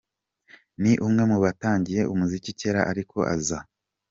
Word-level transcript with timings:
Ni 0.81 0.93
umwe 1.05 1.23
mu 1.31 1.37
batangiye 1.43 2.01
umuziki 2.13 2.49
cyera 2.59 2.81
ariko 2.91 3.17
aza 3.35 3.59